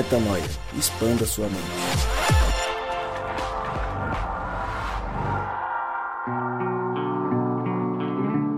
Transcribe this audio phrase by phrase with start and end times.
[0.00, 0.42] Metanoia.
[0.78, 1.60] Expanda sua mente.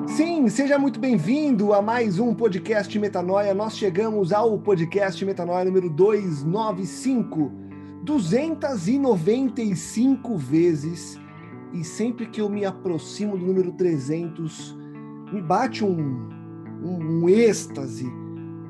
[0.07, 3.53] Sim, seja muito bem-vindo a mais um podcast Metanoia.
[3.55, 7.51] Nós chegamos ao podcast Metanoia número 295.
[8.05, 11.19] 295 vezes.
[11.73, 14.79] E sempre que eu me aproximo do número 300,
[15.33, 16.29] me bate um,
[16.85, 18.22] um, um êxtase,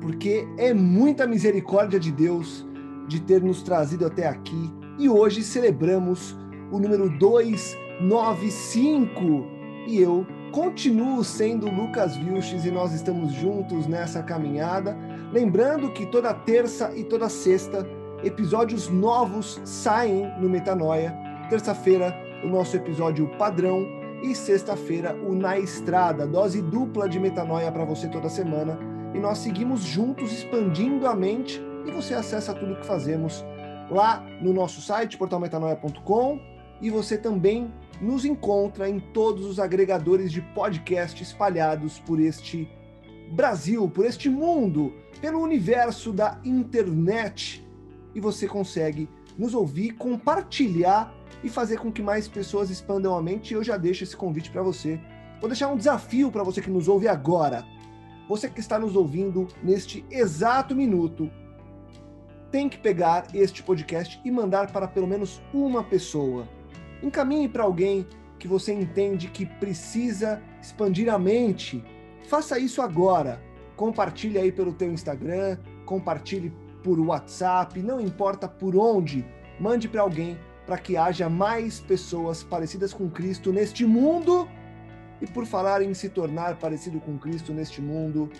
[0.03, 2.67] porque é muita misericórdia de Deus
[3.07, 4.69] de ter nos trazido até aqui.
[4.99, 6.37] E hoje celebramos
[6.69, 9.45] o número 295.
[9.87, 14.97] E eu continuo sendo Lucas Vilches e nós estamos juntos nessa caminhada.
[15.31, 17.87] Lembrando que toda terça e toda sexta
[18.25, 21.15] episódios novos saem no Metanoia.
[21.49, 23.87] Terça-feira, o nosso episódio padrão
[24.21, 28.91] e sexta-feira o Na Estrada, dose dupla de metanoia para você toda semana.
[29.13, 33.43] E nós seguimos juntos expandindo a mente e você acessa tudo que fazemos
[33.89, 36.39] lá no nosso site portalmetanoia.com
[36.81, 42.67] e você também nos encontra em todos os agregadores de podcast espalhados por este
[43.31, 47.65] Brasil, por este mundo, pelo universo da internet.
[48.13, 53.51] E você consegue nos ouvir, compartilhar e fazer com que mais pessoas expandam a mente.
[53.51, 54.99] E eu já deixo esse convite para você.
[55.39, 57.65] Vou deixar um desafio para você que nos ouve agora.
[58.27, 61.29] Você que está nos ouvindo neste exato minuto,
[62.51, 66.47] tem que pegar este podcast e mandar para pelo menos uma pessoa.
[67.01, 68.07] Encaminhe para alguém
[68.39, 71.83] que você entende que precisa expandir a mente.
[72.27, 73.41] Faça isso agora.
[73.75, 76.53] Compartilhe aí pelo teu Instagram, compartilhe
[76.83, 79.25] por WhatsApp, não importa por onde,
[79.59, 84.47] mande para alguém para que haja mais pessoas parecidas com Cristo neste mundo.
[85.21, 88.31] E por falar em se tornar parecido com Cristo neste mundo,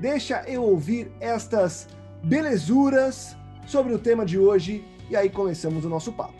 [0.00, 1.88] deixa eu ouvir estas
[2.22, 6.34] belezuras sobre o tema de hoje e aí começamos o nosso papo.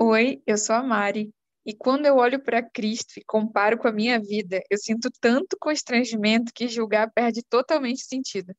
[0.00, 1.30] Oi, eu sou a Mari.
[1.66, 5.54] E quando eu olho para Cristo e comparo com a minha vida, eu sinto tanto
[5.60, 8.54] constrangimento que julgar perde totalmente sentido.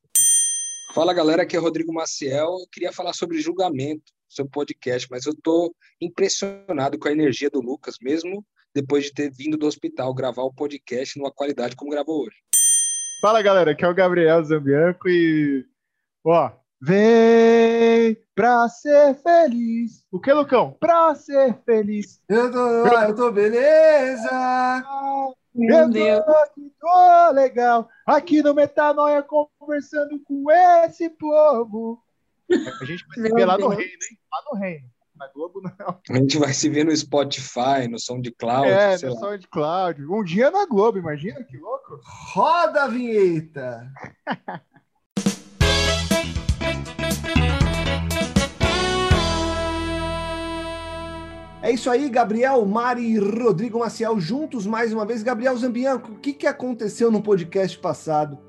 [0.94, 2.60] Fala galera, aqui é Rodrigo Maciel.
[2.60, 7.60] Eu queria falar sobre julgamento, sobre podcast, mas eu estou impressionado com a energia do
[7.60, 12.22] Lucas, mesmo depois de ter vindo do hospital gravar o podcast numa qualidade como gravou
[12.22, 12.38] hoje.
[13.22, 15.66] Fala galera, aqui é o Gabriel Zambianco e.
[16.24, 16.52] Ó,
[16.82, 20.06] vem pra ser feliz.
[20.12, 20.78] O que, Lucão?
[20.80, 22.22] Pra ser feliz.
[22.30, 24.30] Eu tô, eu tô beleza.
[25.54, 26.26] Meu eu Deus.
[26.26, 27.90] tô aqui, tô legal.
[28.06, 32.02] Aqui no Metanoia conversando com esse povo.
[32.82, 34.20] A gente vai se ver lá no reino, hein?
[34.32, 34.90] Lá no reino.
[35.16, 36.00] Na Globo não.
[36.10, 39.22] A gente vai se ver no Spotify, no SoundCloud, é, sei no lá.
[39.22, 40.06] SoundCloud.
[40.06, 42.00] Um dia na Globo, imagina que louco.
[42.34, 43.92] Roda a vinheta.
[51.62, 55.22] É isso aí, Gabriel, Mari e Rodrigo Maciel juntos mais uma vez.
[55.22, 58.40] Gabriel Zambianco, o que, que aconteceu no podcast passado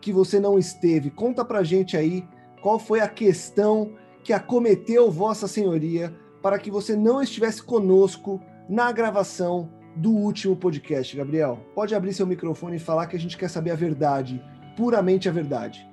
[0.00, 1.10] que você não esteve?
[1.10, 2.24] Conta pra gente aí
[2.62, 3.92] qual foi a questão
[4.24, 11.14] que acometeu Vossa Senhoria para que você não estivesse conosco na gravação do último podcast,
[11.14, 11.58] Gabriel.
[11.74, 14.42] Pode abrir seu microfone e falar que a gente quer saber a verdade,
[14.76, 15.86] puramente a verdade.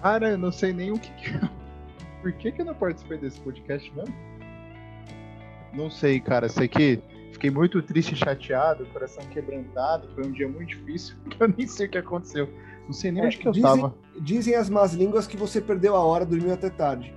[0.00, 1.10] Cara, eu não sei nem o que.
[2.22, 4.14] Por que, que eu não participei desse podcast mesmo?
[5.72, 6.48] Não sei, cara.
[6.48, 7.00] Sei que
[7.32, 10.08] fiquei muito triste chateado, coração quebrantado.
[10.14, 11.16] Foi um dia muito difícil.
[11.38, 12.48] Eu nem sei o que aconteceu.
[12.88, 13.94] Não sei nem É, onde que eu dizem- tava.
[14.20, 17.14] Dizem as más línguas que você perdeu a hora, dormiu até tarde.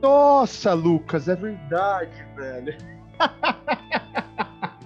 [0.00, 2.76] Nossa, Lucas, é verdade, velho.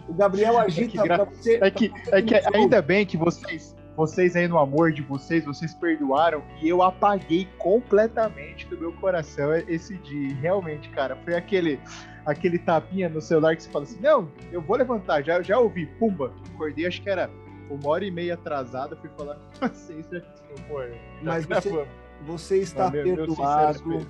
[0.08, 1.58] O Gabriel agita gra- pra você.
[1.60, 5.74] É que, é que ainda bem que vocês, vocês aí no amor de vocês, vocês
[5.74, 10.34] perdoaram e eu apaguei completamente do meu coração esse dia.
[10.36, 11.78] Realmente, cara, foi aquele,
[12.24, 15.86] aquele tapinha no celular que você fala assim, não, eu vou levantar, já, já ouvi,
[15.86, 17.30] pumba, acordei, acho que era
[17.70, 20.22] uma hora e meia atrasada, fui falar com vocês, já
[20.66, 21.88] amor, já Mas você- gravamos.
[22.26, 24.06] Você está Mas, meu- meu perdoado.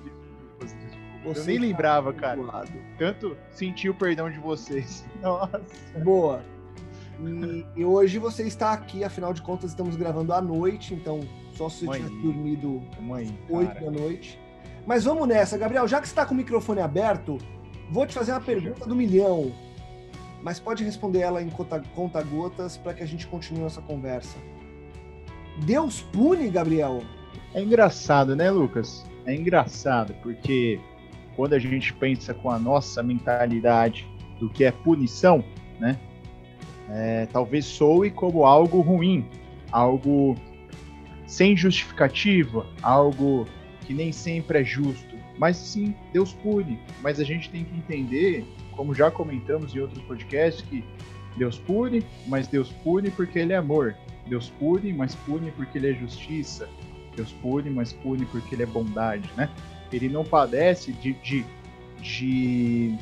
[1.23, 2.35] Você eu nem lembrava, cara.
[2.37, 2.71] perdoado.
[2.97, 5.05] Tanto senti o perdão de vocês.
[5.21, 5.61] Nossa.
[6.03, 6.43] Boa.
[7.19, 11.19] E, e hoje você está aqui, afinal de contas, estamos gravando à noite, então
[11.53, 13.85] só se você tivesse dormido Mãe, 8 cara.
[13.85, 14.39] da noite.
[14.87, 15.87] Mas vamos nessa, Gabriel.
[15.87, 17.37] Já que você está com o microfone aberto,
[17.91, 19.53] vou te fazer uma pergunta do milhão.
[20.43, 24.37] Mas pode responder ela em conta- conta-gotas para que a gente continue nossa conversa.
[25.65, 27.01] Deus pune, Gabriel?
[27.53, 29.05] É engraçado, né, Lucas?
[29.25, 30.79] É engraçado, porque
[31.35, 34.07] quando a gente pensa com a nossa mentalidade
[34.39, 35.43] do que é punição,
[35.79, 35.99] né?
[36.91, 39.25] é, talvez soe como algo ruim,
[39.71, 40.35] algo
[41.25, 43.47] sem justificativa, algo
[43.81, 45.15] que nem sempre é justo.
[45.37, 46.79] Mas sim, Deus pune.
[47.01, 48.45] Mas a gente tem que entender,
[48.75, 50.83] como já comentamos em outros podcasts, que
[51.37, 53.95] Deus pune, mas Deus pune porque Ele é amor.
[54.27, 56.67] Deus pune, mas pune porque Ele é justiça.
[57.15, 59.49] Deus pune, mas pune porque Ele é bondade, né?
[59.91, 61.45] Ele não padece de, de,
[62.01, 62.95] de,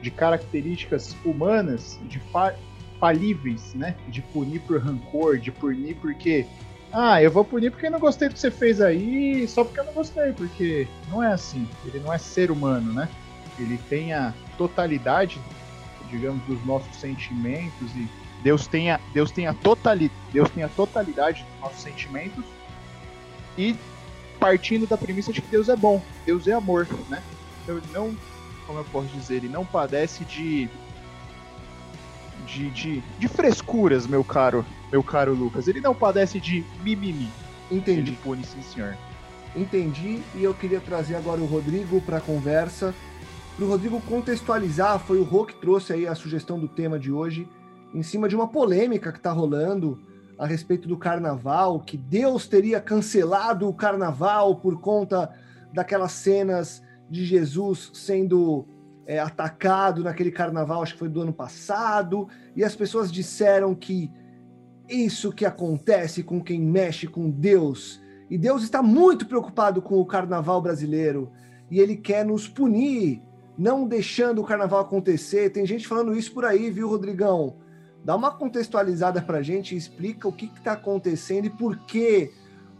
[0.00, 2.54] de características humanas, de fa
[2.98, 3.96] falíveis, né?
[4.08, 6.46] De punir por rancor, de punir porque
[6.92, 9.84] ah, eu vou punir porque não gostei do que você fez aí, só porque eu
[9.84, 11.66] não gostei, porque não é assim.
[11.86, 13.08] Ele não é ser humano, né?
[13.62, 15.40] Ele tem a totalidade,
[16.10, 18.08] digamos, dos nossos sentimentos e
[18.42, 22.44] Deus tem a, Deus tem a, totali, Deus tem a totalidade dos nossos sentimentos
[23.56, 23.76] e
[24.40, 27.22] partindo da premissa de que Deus é bom, Deus é amor, né?
[27.62, 28.16] Então ele não,
[28.66, 30.68] como eu posso dizer, ele não padece de
[32.46, 35.68] de, de, de frescuras, meu caro, meu caro Lucas.
[35.68, 37.30] Ele não padece de mimimi.
[37.70, 38.10] Entendi.
[38.10, 38.96] Ele pune, sim, senhor.
[39.54, 42.94] Entendi, e eu queria trazer agora o Rodrigo para a conversa.
[43.56, 47.12] Para o Rodrigo contextualizar, foi o Rô que trouxe aí a sugestão do tema de
[47.12, 47.46] hoje,
[47.94, 50.00] em cima de uma polêmica que está rolando
[50.38, 55.30] a respeito do carnaval, que Deus teria cancelado o carnaval por conta
[55.72, 58.66] daquelas cenas de Jesus sendo
[59.06, 64.10] é, atacado naquele carnaval, acho que foi do ano passado, e as pessoas disseram que
[64.88, 68.00] isso que acontece com quem mexe com Deus,
[68.30, 71.30] e Deus está muito preocupado com o carnaval brasileiro,
[71.70, 73.22] e ele quer nos punir,
[73.56, 75.50] não deixando o carnaval acontecer.
[75.50, 77.56] Tem gente falando isso por aí, viu, Rodrigão?
[78.04, 82.32] Dá uma contextualizada para a gente e explica o que está acontecendo e por quê.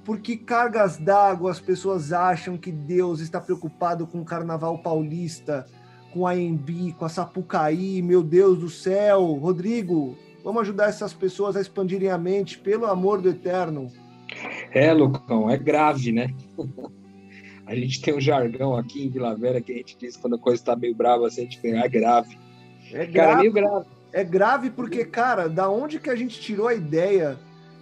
[0.04, 5.66] Por que cargas d'água as pessoas acham que Deus está preocupado com o carnaval paulista?
[6.12, 9.32] com a Embi, com a Sapucaí, meu Deus do céu.
[9.32, 13.88] Rodrigo, vamos ajudar essas pessoas a expandirem a mente, pelo amor do eterno.
[14.72, 16.28] É, Lucão, é grave, né?
[17.66, 20.38] a gente tem um jargão aqui em Vila Vera que a gente diz quando a
[20.38, 22.38] coisa está meio brava, assim, a gente fala, é grave.
[22.92, 23.12] É grave.
[23.12, 23.86] Cara, é meio grave.
[24.12, 27.38] É grave porque, cara, da onde que a gente tirou a ideia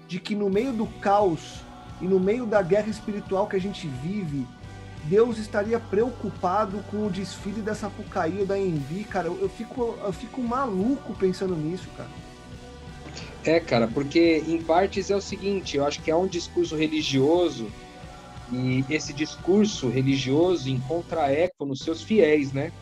[0.06, 1.62] de que no meio do caos
[2.00, 4.46] e no meio da guerra espiritual que a gente vive,
[5.04, 9.26] Deus estaria preocupado com o desfile da Sapucaí ou da Envy, cara.
[9.26, 12.10] Eu, eu, fico, eu fico maluco pensando nisso, cara.
[13.44, 17.66] É, cara, porque em partes é o seguinte, eu acho que há um discurso religioso
[18.52, 22.72] e esse discurso religioso encontra eco nos seus fiéis, né?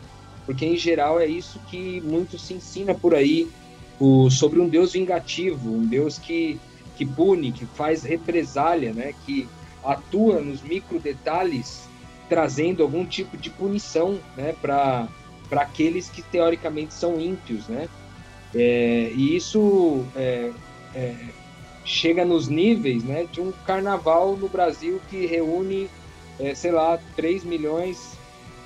[0.45, 3.47] Porque em geral é isso que muito se ensina por aí,
[3.99, 6.59] o, sobre um Deus vingativo, um Deus que,
[6.97, 9.13] que pune, que faz represália, né?
[9.25, 9.47] Que
[9.83, 11.87] atua nos micro detalhes
[12.29, 15.09] trazendo algum tipo de punição né, para
[15.51, 17.67] aqueles que teoricamente são ímpios.
[17.67, 17.89] Né?
[18.53, 20.51] É, e isso é,
[20.93, 21.15] é,
[21.85, 25.89] chega nos níveis né, de um carnaval no Brasil que reúne,
[26.39, 28.17] é, sei lá, 3 milhões,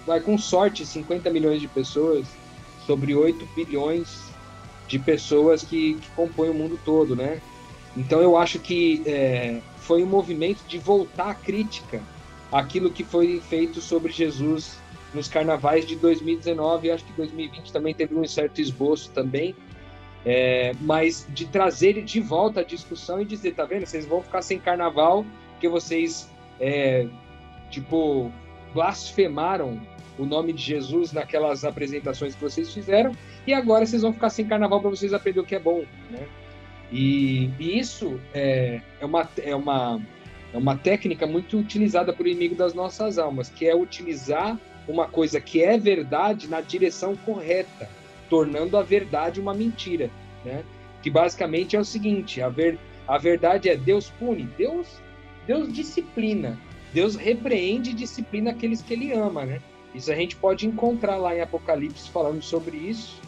[0.05, 2.25] vai com sorte 50 milhões de pessoas,
[2.85, 4.23] sobre 8 bilhões
[4.87, 7.15] de pessoas que, que compõem o mundo todo.
[7.15, 7.41] Né?
[7.95, 12.01] Então eu acho que é, foi um movimento de voltar à crítica
[12.51, 14.77] aquilo que foi feito sobre Jesus
[15.13, 19.55] nos carnavais de 2019 e acho que 2020 também teve um certo esboço também,
[20.25, 24.41] é, mas de trazer de volta à discussão e dizer, tá vendo, vocês vão ficar
[24.41, 27.07] sem carnaval porque vocês, é,
[27.69, 28.31] tipo,
[28.73, 29.81] blasfemaram
[30.17, 33.13] o nome de Jesus naquelas apresentações que vocês fizeram
[33.47, 36.27] e agora vocês vão ficar sem carnaval para vocês aprender o que é bom, né?
[36.91, 39.99] E, e isso é, é, uma, é uma
[40.53, 45.41] é uma técnica muito utilizada por inimigo das nossas almas, que é utilizar uma coisa
[45.41, 47.89] que é verdade na direção correta,
[48.33, 50.09] tornando a verdade uma mentira,
[50.43, 50.63] né?
[51.03, 54.87] Que basicamente é o seguinte: a, ver, a verdade é Deus pune, Deus,
[55.45, 56.59] Deus disciplina,
[56.91, 59.61] Deus repreende e disciplina aqueles que Ele ama, né?
[59.93, 63.21] Isso a gente pode encontrar lá em Apocalipse falando sobre isso,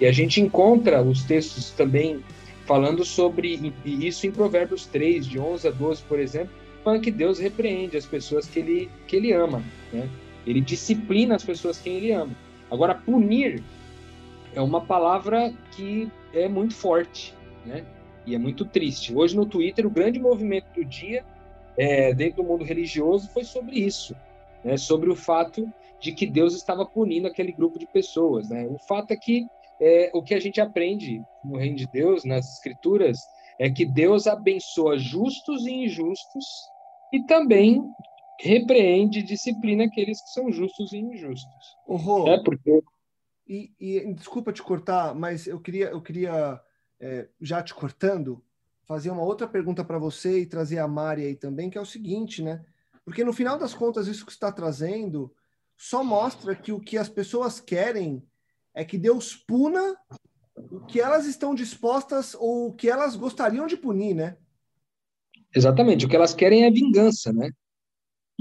[0.00, 2.22] e a gente encontra os textos também
[2.64, 6.52] falando sobre isso em Provérbios 3, de 11 a 12, por exemplo,
[6.84, 9.60] falando que Deus repreende as pessoas que ele, que ele ama,
[9.92, 10.08] né?
[10.46, 12.30] Ele disciplina as pessoas que ele ama.
[12.70, 13.60] Agora, punir
[14.54, 17.84] é uma palavra que é muito forte, né?
[18.26, 19.14] E é muito triste.
[19.14, 21.24] Hoje no Twitter, o grande movimento do dia,
[21.76, 24.14] é, dentro do mundo religioso, foi sobre isso,
[24.64, 24.76] né?
[24.76, 28.66] Sobre o fato de que Deus estava punindo aquele grupo de pessoas, né?
[28.66, 29.46] O fato é que
[29.80, 33.18] é, o que a gente aprende no reino de Deus, nas escrituras,
[33.58, 36.44] é que Deus abençoa justos e injustos
[37.12, 37.82] e também
[38.40, 41.76] repreende e disciplina aqueles que são justos e injustos.
[41.86, 42.82] Rô, é porque
[43.46, 46.60] e, e, desculpa te cortar, mas eu queria eu queria
[47.00, 48.42] é, já te cortando
[48.84, 51.86] fazer uma outra pergunta para você e trazer a Mari aí também, que é o
[51.86, 52.64] seguinte, né?
[53.04, 55.34] Porque no final das contas, isso que está trazendo
[55.76, 58.22] só mostra que o que as pessoas querem
[58.74, 59.96] é que Deus puna
[60.54, 64.36] o que elas estão dispostas ou o que elas gostariam de punir, né?
[65.54, 66.06] Exatamente.
[66.06, 67.50] O que elas querem é vingança, né?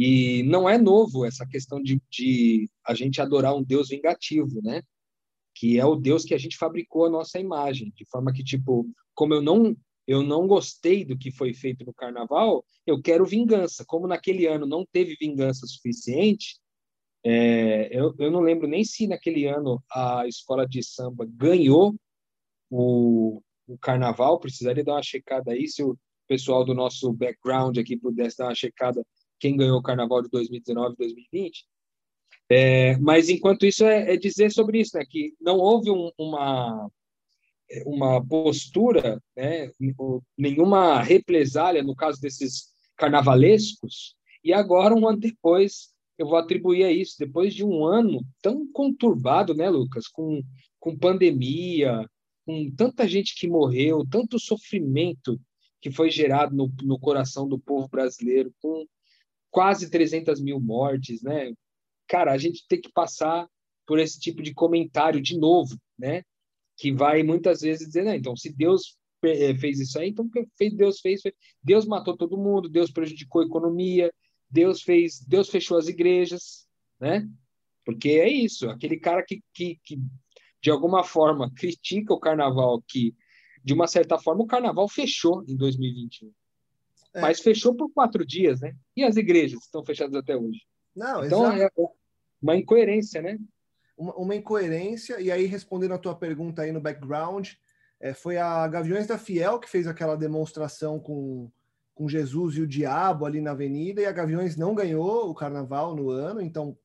[0.04, 4.82] E não é novo essa questão de, de a gente adorar um Deus vingativo, né?
[5.54, 8.90] Que é o Deus que a gente fabricou a nossa imagem, de forma que, tipo,
[9.14, 9.78] como eu não
[10.08, 13.86] eu não gostei do que foi feito no carnaval, eu quero vingança.
[13.86, 16.60] Como naquele ano não teve vingança suficiente,
[17.24, 21.96] é, eu, eu não lembro nem se naquele ano a escola de samba ganhou
[22.72, 25.96] o, o carnaval, precisaria dar uma checada aí, se o
[26.28, 29.06] pessoal do nosso background aqui pudesse dar uma checada
[29.42, 31.66] quem ganhou o carnaval de 2019 2020.
[32.50, 36.90] É, mas enquanto isso é, é, dizer sobre isso, né, que não houve um, uma
[37.86, 39.72] uma postura, né,
[40.38, 42.66] nenhuma represália no caso desses
[42.98, 48.22] carnavalescos, e agora, um ano depois, eu vou atribuir a isso, depois de um ano
[48.42, 50.42] tão conturbado, né, Lucas, com,
[50.80, 52.06] com pandemia,
[52.46, 55.40] com tanta gente que morreu, tanto sofrimento
[55.80, 58.86] que foi gerado no, no coração do povo brasileiro, com
[59.52, 61.54] quase 300 mil mortes, né?
[62.08, 63.48] Cara, a gente tem que passar
[63.86, 66.24] por esse tipo de comentário de novo, né?
[66.82, 70.28] que vai muitas vezes dizer, né, então, se Deus eh, fez isso aí, então
[70.76, 71.22] Deus fez?
[71.64, 74.12] Deus matou todo mundo, Deus prejudicou a economia,
[74.50, 76.68] Deus fez, Deus fechou as igrejas,
[77.00, 77.30] né?
[77.86, 80.00] Porque é isso, aquele cara que, que, que
[80.60, 83.16] de alguma forma critica o carnaval, que
[83.64, 86.32] de uma certa forma o carnaval fechou em 2021.
[87.14, 87.22] É.
[87.22, 88.74] Mas fechou por quatro dias, né?
[88.96, 90.60] E as igrejas estão fechadas até hoje.
[90.96, 91.82] Não, então exato.
[91.82, 91.88] é
[92.42, 93.38] uma incoerência, né?
[94.02, 97.50] uma, uma incoerência, e aí respondendo a tua pergunta aí no background,
[98.00, 101.52] é, foi a Gaviões da Fiel que fez aquela demonstração com,
[101.94, 105.96] com Jesus e o diabo ali na avenida, e a Gaviões não ganhou o carnaval
[105.96, 106.76] no ano, então,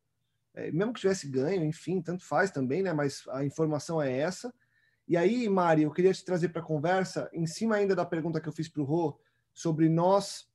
[0.55, 2.93] é, mesmo que tivesse ganho, enfim, tanto faz também, né?
[2.93, 4.53] Mas a informação é essa.
[5.09, 8.41] E aí, Mari, eu queria te trazer para a conversa, em cima ainda da pergunta
[8.41, 9.19] que eu fiz para o Rô,
[9.57, 10.47] sobre nós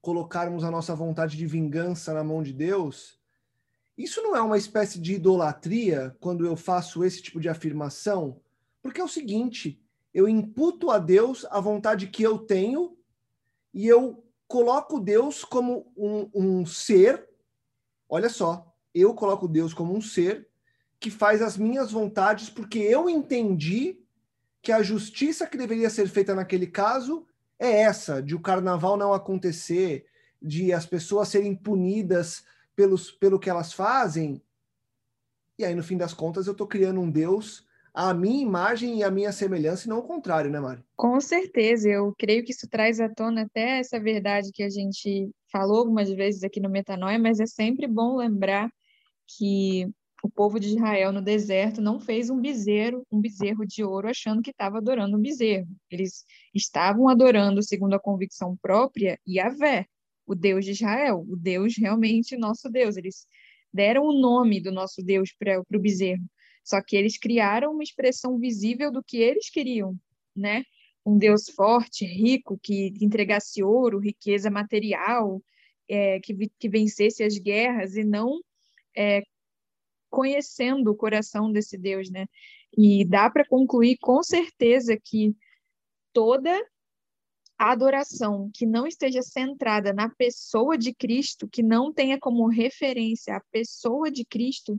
[0.00, 3.20] colocarmos a nossa vontade de vingança na mão de Deus.
[3.98, 8.40] Isso não é uma espécie de idolatria quando eu faço esse tipo de afirmação?
[8.80, 9.78] Porque é o seguinte,
[10.14, 12.96] eu imputo a Deus a vontade que eu tenho
[13.74, 17.28] e eu coloco Deus como um, um ser.
[18.08, 20.48] Olha só, eu coloco Deus como um ser
[20.98, 24.00] que faz as minhas vontades porque eu entendi
[24.62, 27.26] que a justiça que deveria ser feita naquele caso
[27.62, 30.04] é essa, de o carnaval não acontecer,
[30.42, 34.42] de as pessoas serem punidas pelos, pelo que elas fazem.
[35.56, 37.64] E aí, no fim das contas, eu estou criando um Deus
[37.94, 40.82] à minha imagem e à minha semelhança, e não o contrário, né, Mari?
[40.96, 45.30] Com certeza, eu creio que isso traz à tona até essa verdade que a gente
[45.52, 48.68] falou algumas vezes aqui no Metanoia, mas é sempre bom lembrar
[49.38, 49.88] que
[50.22, 54.40] o povo de Israel no deserto não fez um bezerro, um bezerro de ouro achando
[54.40, 55.68] que estava adorando um bezerro.
[55.90, 56.24] Eles
[56.54, 59.86] estavam adorando, segundo a convicção própria, Yahvé,
[60.24, 62.96] o Deus de Israel, o Deus realmente nosso Deus.
[62.96, 63.26] Eles
[63.72, 66.24] deram o nome do nosso Deus para o bezerro,
[66.62, 69.98] só que eles criaram uma expressão visível do que eles queriam,
[70.36, 70.62] né?
[71.04, 75.42] Um Deus forte, rico, que entregasse ouro, riqueza material,
[75.88, 78.40] é, que, que vencesse as guerras e não
[78.96, 79.22] é,
[80.12, 82.26] conhecendo o coração desse Deus, né?
[82.76, 85.34] E dá para concluir com certeza que
[86.12, 86.50] toda
[87.58, 93.42] adoração que não esteja centrada na pessoa de Cristo, que não tenha como referência a
[93.50, 94.78] pessoa de Cristo,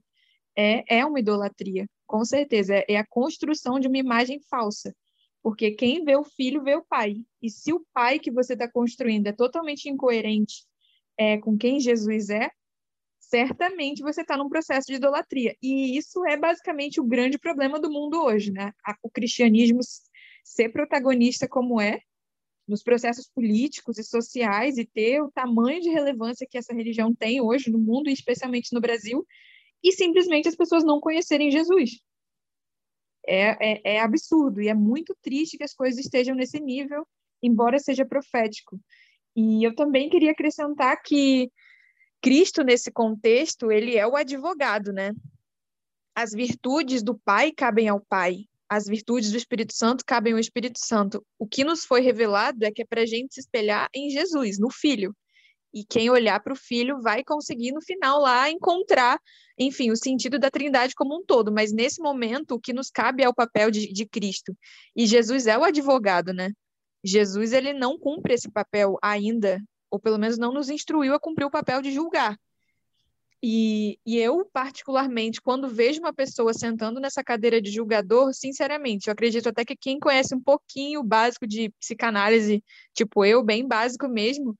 [0.55, 2.75] é, é uma idolatria, com certeza.
[2.75, 4.95] É, é a construção de uma imagem falsa.
[5.41, 7.15] Porque quem vê o filho vê o pai.
[7.41, 10.63] E se o pai que você está construindo é totalmente incoerente
[11.17, 12.49] é, com quem Jesus é,
[13.33, 15.55] certamente você está num processo de idolatria.
[15.59, 18.71] E isso é basicamente o grande problema do mundo hoje, né?
[19.01, 19.79] O cristianismo
[20.43, 21.99] ser protagonista como é,
[22.67, 27.41] nos processos políticos e sociais e ter o tamanho de relevância que essa religião tem
[27.41, 29.25] hoje no mundo e especialmente no Brasil,
[29.83, 31.89] e simplesmente as pessoas não conhecerem Jesus.
[33.27, 37.03] É, é, é absurdo e é muito triste que as coisas estejam nesse nível,
[37.41, 38.79] embora seja profético.
[39.35, 41.49] E eu também queria acrescentar que
[42.23, 45.11] Cristo, nesse contexto, ele é o advogado, né?
[46.15, 50.79] As virtudes do Pai cabem ao Pai, as virtudes do Espírito Santo cabem ao Espírito
[50.79, 51.21] Santo.
[51.37, 54.57] O que nos foi revelado é que é para a gente se espelhar em Jesus,
[54.57, 55.13] no Filho.
[55.73, 59.19] E quem olhar para o Filho vai conseguir, no final, lá encontrar,
[59.59, 61.51] enfim, o sentido da Trindade como um todo.
[61.51, 64.55] Mas nesse momento, o que nos cabe é o papel de, de Cristo.
[64.95, 66.51] E Jesus é o advogado, né?
[67.03, 69.59] Jesus ele não cumpre esse papel ainda,
[69.93, 72.35] ou pelo menos não nos instruiu a cumprir o papel de julgar.
[73.43, 79.11] E, e, eu, particularmente, quando vejo uma pessoa sentando nessa cadeira de julgador, sinceramente, eu
[79.11, 84.07] acredito até que quem conhece um pouquinho o básico de psicanálise, tipo eu, bem básico
[84.07, 84.57] mesmo,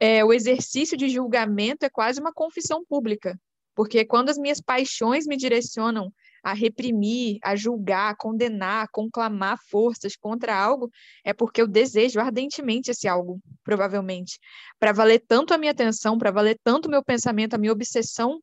[0.00, 3.38] é, o exercício de julgamento é quase uma confissão pública.
[3.72, 9.58] Porque quando as minhas paixões me direcionam a reprimir, a julgar, a condenar, a conclamar
[9.68, 10.90] forças contra algo,
[11.24, 14.38] é porque eu desejo ardentemente esse algo, provavelmente.
[14.78, 18.40] Para valer tanto a minha atenção, para valer tanto o meu pensamento, a minha obsessão,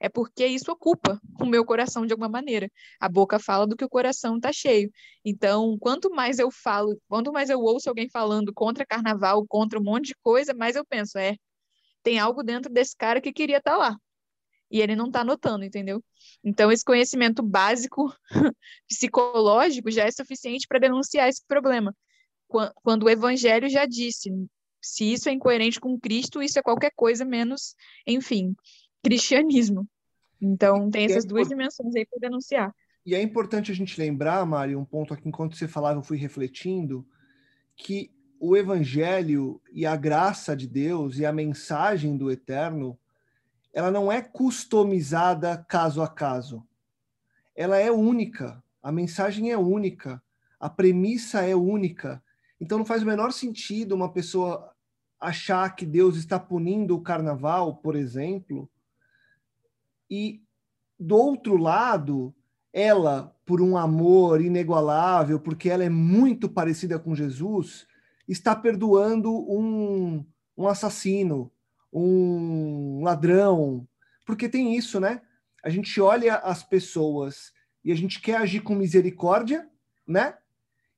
[0.00, 2.68] é porque isso ocupa o meu coração de alguma maneira.
[3.00, 4.90] A boca fala do que o coração está cheio.
[5.24, 9.82] Então, quanto mais eu falo, quanto mais eu ouço alguém falando contra carnaval, contra um
[9.82, 11.36] monte de coisa, mais eu penso, é,
[12.02, 13.96] tem algo dentro desse cara que queria estar tá lá
[14.72, 16.02] e ele não está notando, entendeu?
[16.42, 18.10] Então, esse conhecimento básico
[18.88, 21.94] psicológico já é suficiente para denunciar esse problema.
[22.76, 24.30] Quando o evangelho já disse,
[24.80, 27.74] se isso é incoerente com Cristo, isso é qualquer coisa menos,
[28.06, 28.54] enfim,
[29.04, 29.86] cristianismo.
[30.40, 32.74] Então, tem essas duas dimensões aí para denunciar.
[33.04, 36.16] E é importante a gente lembrar, Mário, um ponto aqui, enquanto você falava, eu fui
[36.16, 37.06] refletindo,
[37.76, 38.10] que
[38.40, 42.98] o evangelho e a graça de Deus e a mensagem do eterno
[43.72, 46.66] ela não é customizada caso a caso.
[47.54, 50.22] Ela é única, a mensagem é única,
[50.60, 52.22] a premissa é única.
[52.60, 54.72] Então não faz o menor sentido uma pessoa
[55.18, 58.68] achar que Deus está punindo o carnaval, por exemplo,
[60.10, 60.42] e
[60.98, 62.34] do outro lado,
[62.72, 67.86] ela, por um amor inigualável, porque ela é muito parecida com Jesus,
[68.28, 70.24] está perdoando um,
[70.56, 71.50] um assassino,
[71.92, 73.86] um ladrão,
[74.24, 75.20] porque tem isso, né?
[75.62, 77.52] A gente olha as pessoas
[77.84, 79.68] e a gente quer agir com misericórdia,
[80.06, 80.34] né?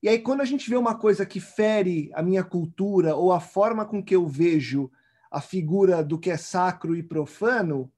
[0.03, 3.41] E aí quando a gente vê uma coisa que fere a minha cultura ou a
[3.41, 4.91] forma com que eu vejo
[5.31, 7.91] a figura do que é sacro e profano,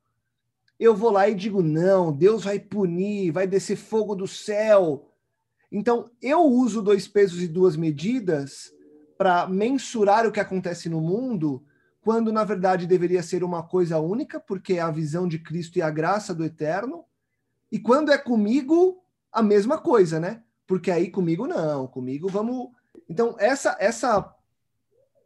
[0.78, 5.10] eu vou lá e digo: não, Deus vai punir, vai descer fogo do céu.
[5.70, 8.72] Então, eu uso dois pesos e duas medidas
[9.18, 11.64] para mensurar o que acontece no mundo
[12.06, 15.82] quando na verdade deveria ser uma coisa única, porque é a visão de Cristo e
[15.82, 17.04] a graça do eterno,
[17.68, 20.40] e quando é comigo, a mesma coisa, né?
[20.68, 22.68] Porque aí comigo não, comigo vamos.
[23.10, 24.32] Então, essa essa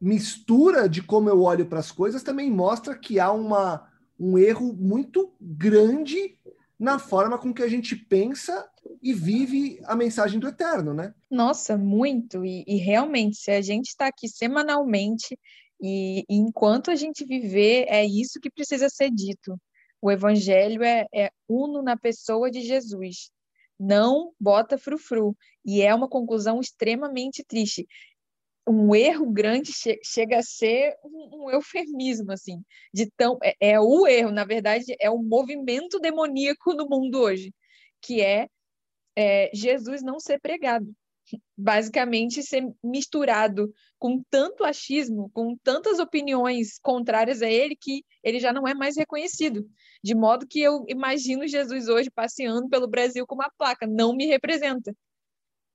[0.00, 3.86] mistura de como eu olho para as coisas também mostra que há uma,
[4.18, 6.38] um erro muito grande
[6.78, 8.66] na forma com que a gente pensa
[9.02, 11.12] e vive a mensagem do eterno, né?
[11.30, 12.42] Nossa, muito.
[12.42, 15.38] E, e realmente, se a gente está aqui semanalmente
[15.80, 19.58] e, e, enquanto a gente viver, é isso que precisa ser dito.
[20.00, 23.30] O evangelho é, é uno na pessoa de Jesus,
[23.78, 25.36] não bota frufru.
[25.64, 27.86] E é uma conclusão extremamente triste.
[28.66, 32.62] Um erro grande che chega a ser um, um, eufemismo, assim,
[32.92, 33.38] de tão.
[33.42, 37.54] É, é o erro, na verdade, é o movimento demoníaco no mundo hoje,
[38.02, 38.48] que é,
[39.16, 40.94] é Jesus não ser pregado
[41.56, 48.52] basicamente ser misturado com tanto achismo, com tantas opiniões contrárias a ele, que ele já
[48.52, 49.68] não é mais reconhecido.
[50.02, 54.26] De modo que eu imagino Jesus hoje passeando pelo Brasil com uma placa, não me
[54.26, 54.94] representa.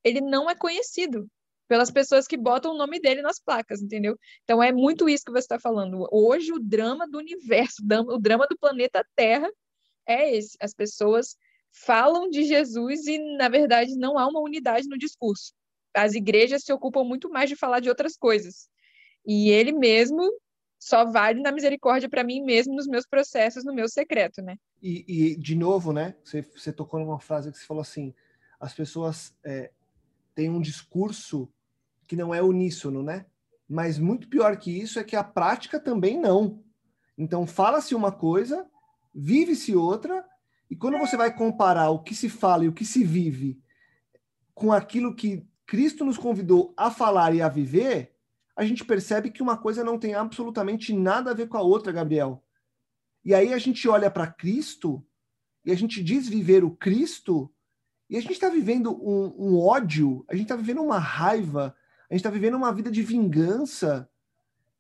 [0.04, 1.28] Ele não é conhecido
[1.68, 4.18] pelas pessoas que botam o nome dele nas placas, entendeu?
[4.44, 6.08] Então é muito isso que você está falando.
[6.12, 9.50] Hoje o drama do universo, o drama do planeta Terra
[10.08, 10.58] é esse.
[10.62, 11.36] As pessoas
[11.84, 15.54] falam de Jesus e, na verdade, não há uma unidade no discurso.
[15.94, 18.70] As igrejas se ocupam muito mais de falar de outras coisas.
[19.26, 20.22] E ele mesmo
[20.80, 24.56] só vale na misericórdia para mim mesmo nos meus processos, no meu secreto, né?
[24.82, 26.16] E, e de novo, né?
[26.24, 28.14] Você, você, tocou numa frase que você falou assim:
[28.60, 29.72] as pessoas é,
[30.36, 31.50] têm um discurso
[32.08, 33.26] que não é uníssono, né?
[33.68, 36.64] Mas muito pior que isso é que a prática também não.
[37.18, 38.70] Então fala-se uma coisa,
[39.14, 40.24] vive-se outra,
[40.70, 43.62] e quando você vai comparar o que se fala e o que se vive
[44.54, 48.16] com aquilo que Cristo nos convidou a falar e a viver,
[48.56, 51.92] a gente percebe que uma coisa não tem absolutamente nada a ver com a outra,
[51.92, 52.44] Gabriel.
[53.24, 55.06] E aí a gente olha para Cristo
[55.64, 57.52] e a gente diz viver o Cristo
[58.10, 61.76] e a gente está vivendo um, um, ódio, a gente está vivendo uma raiva,
[62.10, 64.10] a gente está vivendo uma vida de vingança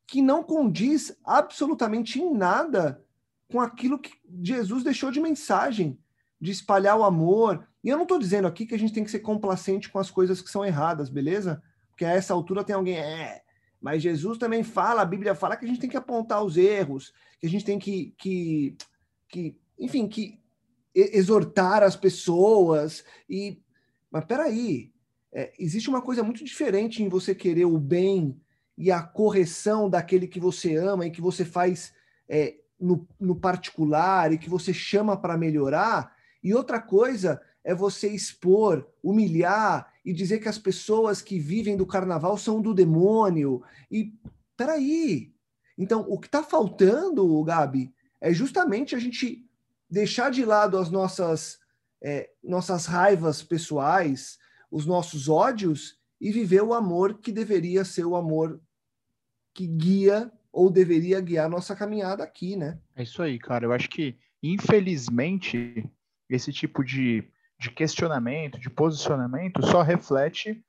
[0.07, 3.03] que não condiz absolutamente em nada
[3.51, 5.99] com aquilo que Jesus deixou de mensagem,
[6.39, 7.67] de espalhar o amor.
[7.83, 10.09] E eu não estou dizendo aqui que a gente tem que ser complacente com as
[10.09, 11.61] coisas que são erradas, beleza?
[11.89, 13.41] Porque a essa altura tem alguém, é,
[13.79, 17.13] mas Jesus também fala, a Bíblia fala que a gente tem que apontar os erros,
[17.39, 18.75] que a gente tem que, que,
[19.29, 20.39] que enfim, que
[20.93, 23.03] exortar as pessoas.
[23.29, 23.61] E,
[24.09, 24.91] mas peraí,
[25.31, 28.39] é, existe uma coisa muito diferente em você querer o bem
[28.77, 31.93] e a correção daquele que você ama e que você faz
[32.27, 38.07] é, no, no particular e que você chama para melhorar, e outra coisa é você
[38.09, 43.63] expor, humilhar e dizer que as pessoas que vivem do carnaval são do demônio.
[43.89, 44.13] E
[44.55, 45.33] peraí.
[45.75, 49.49] Então, o que está faltando, Gabi, é justamente a gente
[49.89, 51.59] deixar de lado as nossas,
[52.01, 54.37] é, nossas raivas pessoais,
[54.69, 58.61] os nossos ódios e viver o amor que deveria ser o amor
[59.53, 62.79] que guia ou deveria guiar nossa caminhada aqui, né?
[62.95, 63.65] É isso aí, cara.
[63.65, 65.85] Eu acho que, infelizmente,
[66.29, 70.63] esse tipo de, de questionamento, de posicionamento, só reflete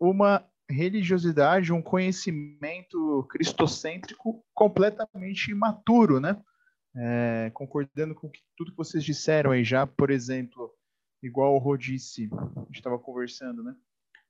[0.00, 6.36] uma religiosidade, um conhecimento cristocêntrico completamente imaturo, né?
[6.96, 10.72] É, concordando com que, tudo que vocês disseram aí já, por exemplo,
[11.22, 13.76] igual o Rô disse, a gente estava conversando, né?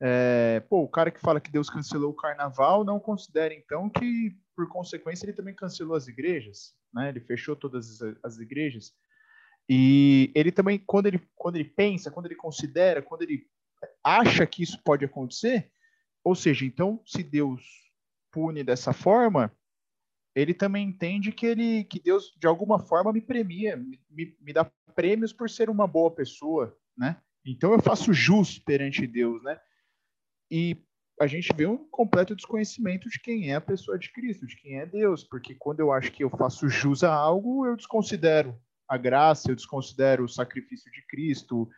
[0.03, 4.35] É, pô, o cara que fala que Deus cancelou o carnaval não considera então que,
[4.61, 7.09] por consequência, ele também cancelou as igrejas, né?
[7.09, 8.93] Ele fechou todas as, as igrejas.
[9.67, 13.47] E ele também, quando ele, quando ele pensa, quando ele considera, quando ele
[14.05, 15.73] acha que isso pode acontecer,
[16.23, 17.63] ou seja, então, se Deus
[18.31, 19.51] pune dessa forma,
[20.35, 24.71] ele também entende que ele, que Deus de alguma forma me premia, me, me dá
[24.95, 27.17] prêmios por ser uma boa pessoa, né?
[27.47, 29.59] Então eu faço jus perante Deus, né?
[30.51, 30.77] E
[31.21, 34.81] a gente vê um completo desconhecimento de quem é a pessoa de Cristo, de quem
[34.81, 38.97] é Deus, porque quando eu acho que eu faço jus a algo, eu desconsidero a
[38.97, 41.69] graça, eu desconsidero o sacrifício de Cristo.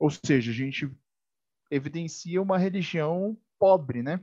[0.00, 0.90] Ou seja, a gente
[1.70, 4.20] evidencia uma religião pobre, né?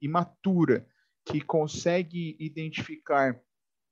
[0.00, 0.86] Imatura,
[1.24, 3.36] que consegue identificar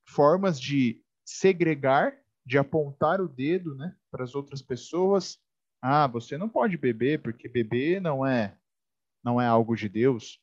[0.09, 5.39] formas de segregar, de apontar o dedo, né, para as outras pessoas.
[5.83, 8.57] Ah, você não pode beber porque beber não é
[9.25, 10.39] não é algo de Deus.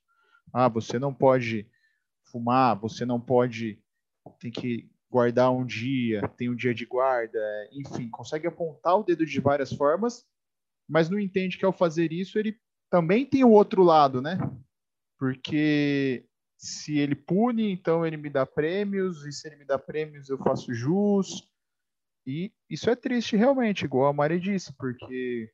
[0.54, 1.70] Ah, você não pode
[2.24, 3.80] fumar, você não pode
[4.40, 7.40] tem que guardar um dia, tem um dia de guarda,
[7.72, 10.26] enfim, consegue apontar o dedo de várias formas,
[10.88, 12.58] mas não entende que ao fazer isso ele
[12.90, 14.38] também tem o outro lado, né?
[15.18, 16.26] Porque
[16.58, 20.38] se ele pune, então ele me dá prêmios, e se ele me dá prêmios, eu
[20.38, 21.50] faço jus.
[22.26, 25.52] E isso é triste realmente, igual a Mari disse, porque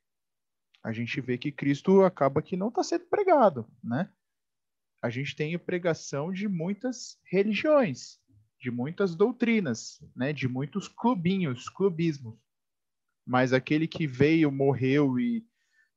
[0.83, 4.09] a gente vê que Cristo acaba que não está sendo pregado, né?
[5.01, 8.19] A gente tem pregação de muitas religiões,
[8.59, 10.33] de muitas doutrinas, né?
[10.33, 12.35] De muitos clubinhos, clubismos.
[13.25, 15.45] Mas aquele que veio, morreu e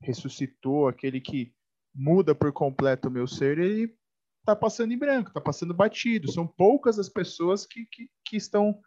[0.03, 1.55] ressuscitou, aquele que
[1.95, 3.97] muda por completo o meu ser, ele
[4.40, 6.31] está passando em branco, está passando batido.
[6.31, 8.81] São poucas as pessoas que, que, que estão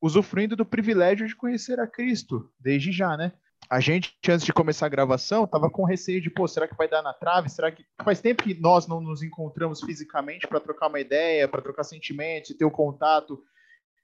[0.00, 3.32] usufruindo do privilégio de conhecer a Cristo, desde já, né?
[3.68, 6.88] A gente, antes de começar a gravação, tava com receio de, pô, será que vai
[6.88, 7.48] dar na trave?
[7.48, 7.84] Será que.
[8.02, 12.56] Faz tempo que nós não nos encontramos fisicamente para trocar uma ideia, para trocar sentimentos,
[12.56, 13.42] ter o contato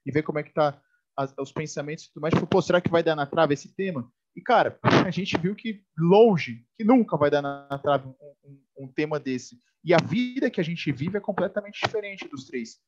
[0.05, 0.79] e ver como é que tá
[1.15, 2.33] as, os pensamentos e tudo mais.
[2.33, 4.11] Tipo, pô, será que vai dar na trave esse tema?
[4.35, 8.15] E, cara, a gente viu que longe, que nunca vai dar na, na trave um,
[8.43, 9.57] um, um tema desse.
[9.83, 12.79] E a vida que a gente vive é completamente diferente dos três.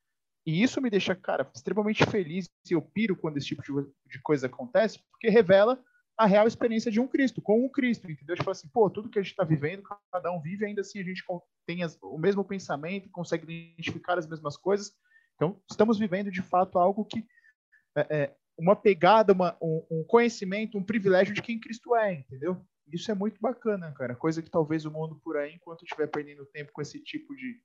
[0.45, 4.47] E isso me deixa, cara, extremamente feliz e eu piro quando esse tipo de coisa
[4.47, 5.81] acontece, porque revela
[6.17, 8.35] a real experiência de um Cristo, com um Cristo, entendeu?
[8.35, 11.03] Tipo assim, pô, tudo que a gente está vivendo, cada um vive, ainda assim a
[11.03, 11.23] gente
[11.65, 14.95] tem as, o mesmo pensamento, consegue identificar as mesmas coisas.
[15.35, 17.25] Então, estamos vivendo de fato algo que
[17.95, 22.63] é, é uma pegada, uma, um, um, conhecimento, um privilégio de quem Cristo é, entendeu?
[22.91, 24.15] Isso é muito bacana, cara.
[24.15, 27.59] Coisa que talvez o mundo por aí, enquanto estiver perdendo tempo com esse tipo de,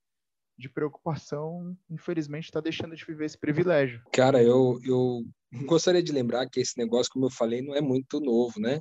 [0.59, 4.03] de preocupação, infelizmente está deixando de viver esse privilégio.
[4.13, 5.25] Cara, eu, eu
[5.67, 8.81] gostaria de lembrar que esse negócio, como eu falei, não é muito novo, né?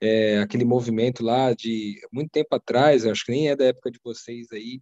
[0.00, 4.00] É, aquele movimento lá de muito tempo atrás, acho que nem é da época de
[4.02, 4.80] vocês aí,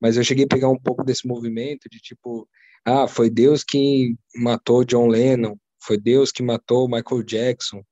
[0.00, 2.48] mas eu cheguei a pegar um pouco desse movimento de tipo,
[2.84, 7.82] ah, foi Deus que matou John Lennon, foi Deus que matou Michael Jackson,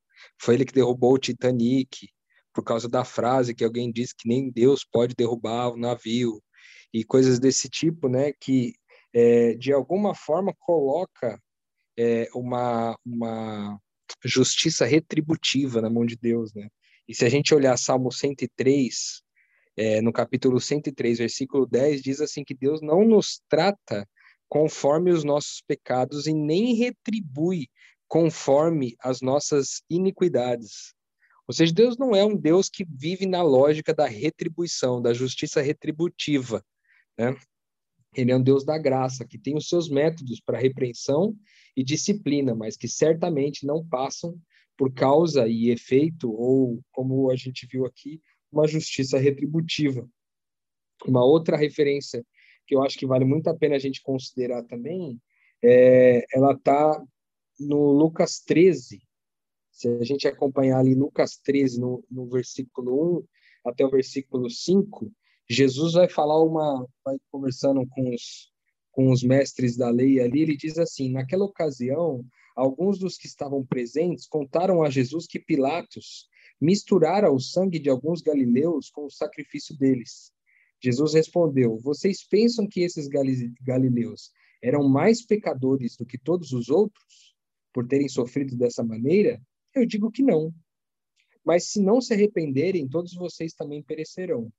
[0.41, 2.09] foi ele que derrubou o Titanic,
[2.53, 6.41] por causa da frase que alguém disse que nem Deus pode derrubar o navio,
[6.93, 8.75] e coisas desse tipo, né, que
[9.13, 11.41] é, de alguma forma coloca
[11.99, 13.79] é, uma, uma
[14.25, 16.69] justiça retributiva na mão de Deus, né?
[17.09, 19.23] E se a gente olhar Salmo 103,
[19.77, 24.09] é, no capítulo 103, versículo 10, diz assim que Deus não nos trata
[24.49, 27.69] conforme os nossos pecados e nem retribui
[28.09, 30.95] conforme as nossas iniquidades.
[31.49, 35.61] Ou seja, Deus não é um Deus que vive na lógica da retribuição, da justiça
[35.61, 36.65] retributiva.
[37.19, 37.37] Né?
[38.15, 41.37] Ele é um Deus da graça, que tem os seus métodos para repreensão
[41.77, 44.39] e disciplina, mas que certamente não passam
[44.77, 50.09] por causa e efeito, ou como a gente viu aqui, uma justiça retributiva.
[51.07, 52.25] Uma outra referência
[52.67, 55.21] que eu acho que vale muito a pena a gente considerar também,
[55.63, 57.03] é, ela está
[57.61, 59.01] no Lucas 13.
[59.71, 63.27] Se a gente acompanhar ali Lucas 13, no, no versículo 1
[63.67, 65.13] até o versículo 5,
[65.49, 68.51] Jesus vai falar uma, vai conversando com os,
[68.91, 72.25] com os mestres da lei ali, ele diz assim: naquela ocasião,
[72.57, 76.29] alguns dos que estavam presentes contaram a Jesus que Pilatos
[76.61, 80.33] misturara o sangue de alguns galileus com o sacrifício deles.
[80.83, 83.09] Jesus respondeu: Vocês pensam que esses
[83.63, 84.31] galileus
[84.63, 87.35] eram mais pecadores do que todos os outros
[87.73, 89.41] por terem sofrido dessa maneira?
[89.75, 90.53] Eu digo que não.
[91.45, 94.51] Mas se não se arrependerem, todos vocês também perecerão.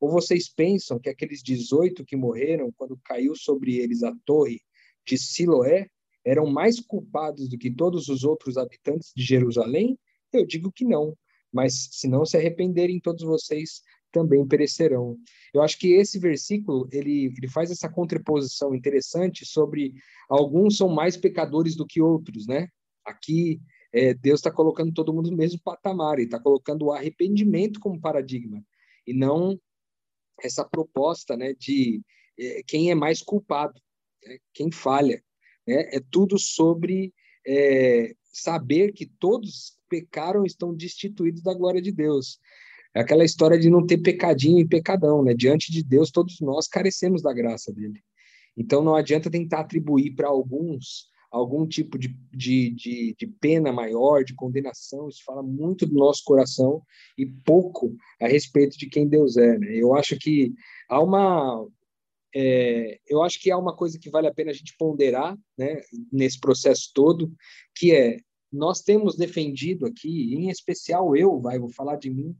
[0.00, 4.60] Ou vocês pensam que aqueles 18 que morreram quando caiu sobre eles a torre
[5.06, 5.88] de Siloé
[6.24, 9.98] eram mais culpados do que todos os outros habitantes de Jerusalém?
[10.32, 11.16] Eu digo que não.
[11.52, 13.80] Mas se não se arrependerem, todos vocês
[14.12, 15.16] também perecerão.
[15.52, 19.94] Eu acho que esse versículo ele, ele faz essa contraposição interessante sobre
[20.28, 22.68] alguns são mais pecadores do que outros, né?
[23.04, 23.60] Aqui
[23.92, 28.00] é, Deus está colocando todo mundo no mesmo patamar, e está colocando o arrependimento como
[28.00, 28.62] paradigma
[29.06, 29.58] e não
[30.42, 32.02] essa proposta, né, de
[32.38, 33.80] é, quem é mais culpado,
[34.24, 34.38] né?
[34.52, 35.22] quem falha,
[35.66, 35.96] né?
[35.96, 37.12] É tudo sobre
[37.46, 42.38] é, saber que todos pecaram e estão destituídos da glória de Deus.
[42.94, 45.34] É aquela história de não ter pecadinho e pecadão, né?
[45.34, 48.02] Diante de Deus, todos nós carecemos da graça dele.
[48.56, 54.24] Então, não adianta tentar atribuir para alguns algum tipo de, de, de, de, pena maior,
[54.24, 55.08] de condenação.
[55.08, 56.82] Isso fala muito do nosso coração
[57.16, 59.58] e pouco a respeito de quem Deus é.
[59.58, 59.68] Né?
[59.74, 60.52] Eu acho que
[60.88, 61.66] há uma.
[62.34, 65.80] É, eu acho que há uma coisa que vale a pena a gente ponderar né,
[66.12, 67.32] nesse processo todo,
[67.74, 68.18] que é
[68.52, 72.34] nós temos defendido aqui, em especial eu, vai, vou falar de mim,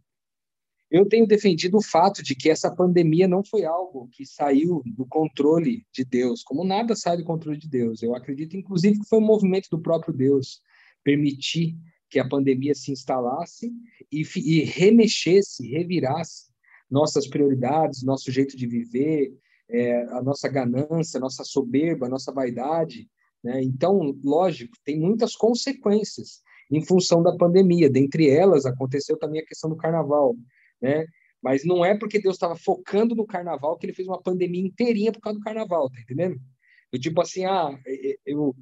[0.91, 5.05] eu tenho defendido o fato de que essa pandemia não foi algo que saiu do
[5.05, 8.03] controle de Deus, como nada sai do controle de Deus.
[8.03, 10.61] Eu acredito, inclusive, que foi um movimento do próprio Deus
[11.03, 11.77] permitir
[12.09, 13.73] que a pandemia se instalasse
[14.13, 16.47] e, e remexesse, revirasse
[16.89, 19.33] nossas prioridades, nosso jeito de viver,
[19.69, 23.09] é, a nossa ganância, a nossa soberba, a nossa vaidade.
[23.43, 23.61] Né?
[23.63, 27.91] Então, lógico, tem muitas consequências em função da pandemia.
[27.91, 30.37] Dentre elas, aconteceu também a questão do carnaval
[30.81, 31.07] né?
[31.43, 35.13] Mas não é porque Deus estava focando no carnaval que ele fez uma pandemia inteirinha
[35.13, 36.41] por causa do carnaval, tá entendendo?
[36.93, 37.79] Eu, tipo assim, ah,
[38.25, 38.55] eu,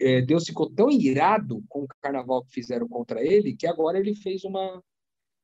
[0.00, 4.14] é, Deus ficou tão irado com o carnaval que fizeram contra ele que agora ele
[4.14, 4.82] fez uma,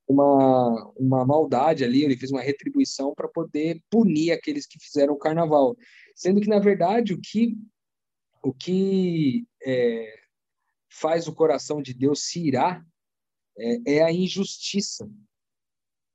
[0.08, 5.18] uma, uma maldade ali, ele fez uma retribuição para poder punir aqueles que fizeram o
[5.18, 5.76] carnaval.
[6.14, 7.56] Sendo que, na verdade, o que,
[8.42, 10.12] o que é,
[10.88, 12.84] faz o coração de Deus se irar
[13.56, 15.08] é, é a injustiça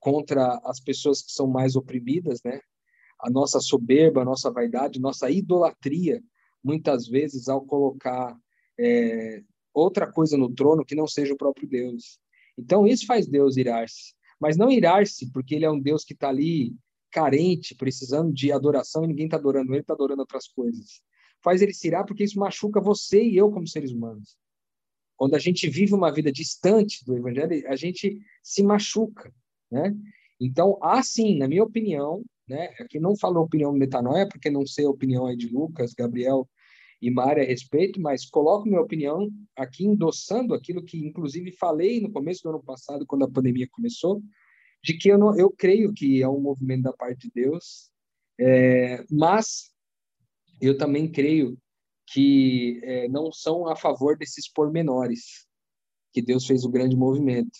[0.05, 2.61] contra as pessoas que são mais oprimidas, né?
[3.19, 6.21] A nossa soberba, a nossa vaidade, nossa idolatria,
[6.63, 8.37] muitas vezes ao colocar
[8.79, 9.41] é,
[9.73, 12.19] outra coisa no trono que não seja o próprio Deus.
[12.55, 16.29] Então isso faz Deus irar-se, mas não irar-se porque ele é um Deus que está
[16.29, 16.75] ali
[17.09, 21.01] carente, precisando de adoração e ninguém está adorando ele, está adorando outras coisas.
[21.43, 24.37] Faz ele se irar porque isso machuca você e eu como seres humanos.
[25.17, 29.33] Quando a gente vive uma vida distante do Evangelho, a gente se machuca.
[29.75, 29.93] Né?
[30.39, 34.85] Então, há sim, na minha opinião, né, aqui não falo opinião metanoia, porque não sei
[34.85, 36.47] a opinião aí de Lucas, Gabriel
[37.01, 42.09] e Mari a respeito, mas coloco minha opinião aqui endossando aquilo que, inclusive, falei no
[42.09, 44.23] começo do ano passado, quando a pandemia começou,
[44.81, 47.91] de que eu, não, eu creio que é um movimento da parte de Deus,
[48.39, 49.71] é, mas
[50.61, 51.57] eu também creio
[52.07, 55.45] que é, não são a favor desses pormenores
[56.13, 57.59] que Deus fez o grande movimento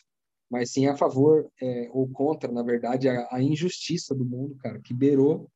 [0.50, 4.80] mas sim a favor é, ou contra, na verdade, a, a, injustiça do mundo, cara,
[4.80, 5.50] que beirou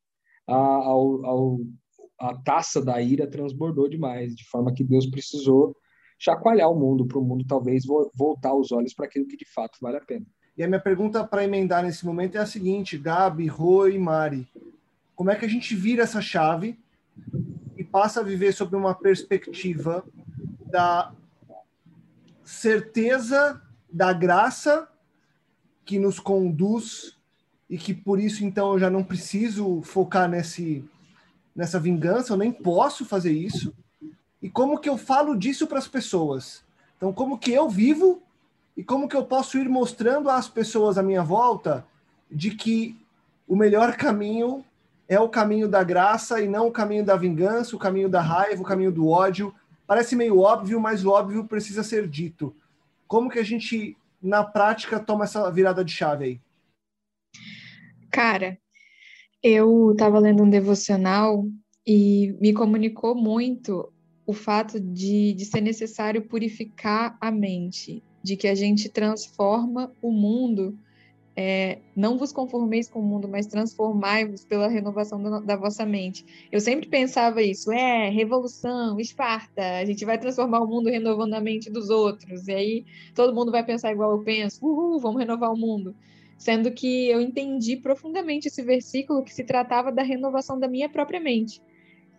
[0.47, 1.59] a, ao, ao,
[2.19, 5.75] a taça da ira transbordou demais, de forma que Deus precisou
[6.17, 9.77] chacoalhar o mundo para o mundo talvez voltar os olhos para aquilo que de fato
[9.81, 10.25] vale a pena.
[10.57, 14.45] E a minha pergunta para emendar nesse momento é a seguinte, Gabi, Rô e Mari,
[15.15, 16.77] como é que a gente vira essa chave
[17.77, 20.03] e passa a viver sob uma perspectiva
[20.65, 21.13] da
[22.43, 24.87] certeza da graça
[25.85, 27.17] que nos conduz
[27.69, 30.83] e que por isso então eu já não preciso focar nesse
[31.55, 33.73] nessa vingança, eu nem posso fazer isso.
[34.41, 36.63] E como que eu falo disso para as pessoas?
[36.95, 38.21] Então, como que eu vivo
[38.77, 41.85] e como que eu posso ir mostrando às pessoas à minha volta
[42.31, 42.97] de que
[43.45, 44.63] o melhor caminho
[45.07, 48.61] é o caminho da graça e não o caminho da vingança, o caminho da raiva,
[48.61, 49.53] o caminho do ódio.
[49.85, 52.55] Parece meio óbvio, mas o óbvio precisa ser dito.
[53.09, 56.41] Como que a gente, na prática, toma essa virada de chave aí?
[58.11, 58.59] Cara,
[59.41, 61.43] eu estava lendo um devocional
[61.85, 63.91] e me comunicou muito
[64.27, 70.11] o fato de, de ser necessário purificar a mente, de que a gente transforma o
[70.11, 70.77] mundo
[71.41, 76.25] é, não vos conformeis com o mundo, mas transformai-vos pela renovação da, da, vossa mente.
[76.51, 81.39] Eu sempre pensava isso, é, revolução, Esparta, a gente vai transformar o mundo renovando a
[81.39, 85.53] mente dos outros, e aí todo mundo vai pensar igual eu penso, uhul, vamos renovar
[85.53, 85.95] o mundo.
[86.37, 91.21] Sendo que eu entendi profundamente esse versículo que se tratava da renovação da minha própria
[91.21, 91.61] mente,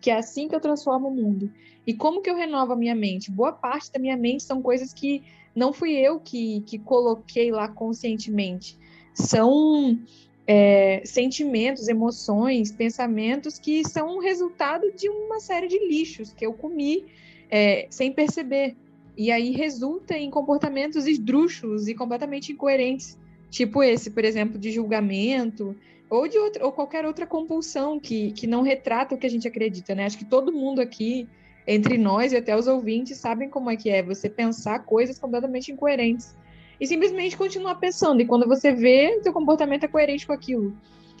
[0.01, 1.51] que é assim que eu transformo o mundo.
[1.85, 3.29] E como que eu renovo a minha mente?
[3.29, 5.21] Boa parte da minha mente são coisas que
[5.55, 8.80] não fui eu que, que coloquei lá conscientemente
[9.13, 9.99] são
[10.47, 17.05] é, sentimentos, emoções, pensamentos que são resultado de uma série de lixos que eu comi
[17.49, 18.75] é, sem perceber.
[19.15, 23.17] E aí resulta em comportamentos esdrúxulos e completamente incoerentes,
[23.49, 25.75] tipo esse, por exemplo, de julgamento
[26.09, 29.47] ou de outra, ou qualquer outra compulsão que, que não retrata o que a gente
[29.47, 30.05] acredita, né?
[30.05, 31.27] Acho que todo mundo aqui,
[31.67, 35.71] entre nós e até os ouvintes, sabem como é que é você pensar coisas completamente
[35.71, 36.35] incoerentes
[36.81, 38.21] e simplesmente continuar pensando.
[38.21, 40.75] E quando você vê, seu comportamento é coerente com aquilo.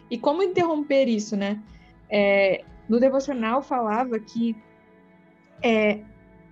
[0.09, 1.61] E como interromper isso, né?
[2.09, 4.55] É, no devocional falava que
[5.61, 5.99] é,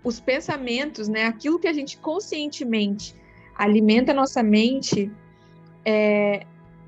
[0.03, 3.15] os pensamentos, né, aquilo que a gente conscientemente
[3.55, 5.11] alimenta a nossa mente,
[5.83, 6.45] é,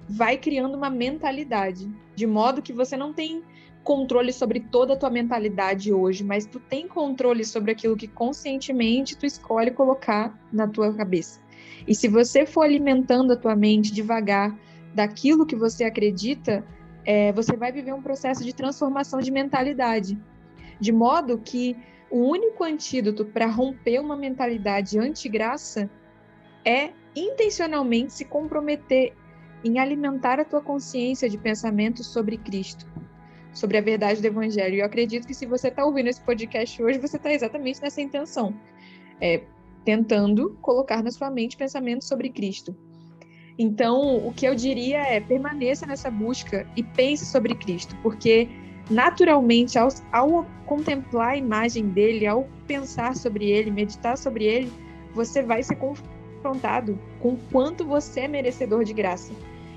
[0.08, 3.44] vai criando uma mentalidade, de modo que você não tem
[3.84, 9.18] controle sobre toda a tua mentalidade hoje, mas tu tem controle sobre aquilo que conscientemente
[9.18, 11.42] tu escolhe colocar na tua cabeça.
[11.88, 14.58] E se você for alimentando a tua mente devagar
[14.94, 16.64] daquilo que você acredita,
[17.06, 20.18] é, você vai viver um processo de transformação de mentalidade.
[20.80, 21.76] De modo que
[22.10, 25.90] o único antídoto para romper uma mentalidade anti-graça
[26.66, 29.14] é intencionalmente se comprometer
[29.64, 32.86] em alimentar a tua consciência de pensamentos sobre Cristo,
[33.54, 34.76] sobre a verdade do Evangelho.
[34.76, 38.02] E eu acredito que se você está ouvindo esse podcast hoje, você está exatamente nessa
[38.02, 38.54] intenção.
[39.20, 39.44] É,
[39.84, 42.76] tentando colocar na sua mente pensamentos sobre Cristo.
[43.58, 48.50] Então, o que eu diria é permaneça nessa busca e pense sobre Cristo, porque
[48.90, 54.72] naturalmente, ao, ao contemplar a imagem dele, ao pensar sobre ele, meditar sobre ele,
[55.14, 59.34] você vai ser confrontado com quanto você é merecedor de graça.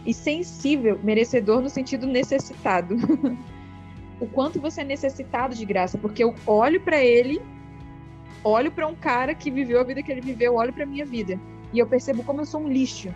[0.07, 2.97] E sensível, merecedor no sentido necessitado.
[4.21, 7.41] o quanto você é necessitado de graça, porque eu olho para ele
[8.45, 11.41] olho para um cara que viveu a vida que ele viveu, olho para minha vida
[11.73, 13.13] e eu percebo como eu sou um lixo.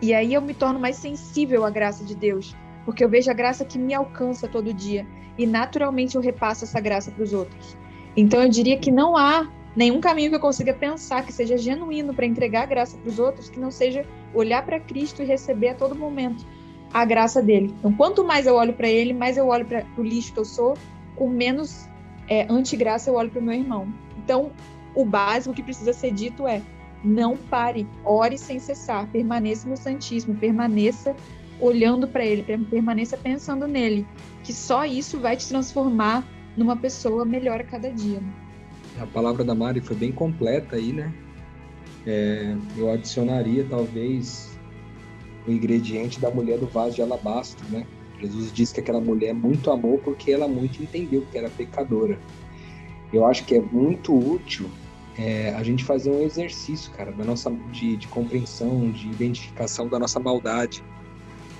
[0.00, 3.34] E aí eu me torno mais sensível à graça de Deus, porque eu vejo a
[3.34, 7.76] graça que me alcança todo dia e naturalmente eu repasso essa graça para os outros.
[8.16, 12.14] Então eu diria que não há nenhum caminho que eu consiga pensar que seja genuíno
[12.14, 15.70] para entregar a graça para os outros que não seja olhar para Cristo e receber
[15.70, 16.46] a todo momento
[16.92, 17.74] a graça dele.
[17.78, 20.44] Então, quanto mais eu olho para ele, mais eu olho para o lixo que eu
[20.44, 20.76] sou,
[21.16, 21.88] com menos
[22.28, 23.88] é, antigraça, eu olho para o meu irmão.
[24.18, 24.50] Então,
[24.94, 26.62] o básico que precisa ser dito é:
[27.04, 31.14] não pare, ore sem cessar, permaneça no Santíssimo, permaneça
[31.60, 34.06] olhando para ele, permaneça pensando nele,
[34.42, 38.20] que só isso vai te transformar numa pessoa melhor a cada dia.
[39.00, 41.12] A palavra da Mari foi bem completa aí, né?
[42.06, 44.58] É, eu adicionaria talvez
[45.46, 47.86] o ingrediente da mulher do vaso de alabastro, né?
[48.24, 52.18] Jesus diz que aquela mulher muito amou porque ela muito entendeu que era pecadora.
[53.12, 54.68] Eu acho que é muito útil
[55.16, 59.98] é, a gente fazer um exercício, cara, da nossa de, de compreensão, de identificação da
[59.98, 60.82] nossa maldade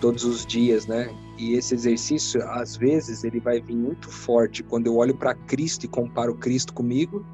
[0.01, 1.15] todos os dias, né?
[1.39, 5.85] E esse exercício, às vezes, ele vai vir muito forte quando eu olho para Cristo
[5.85, 7.25] e comparo Cristo comigo,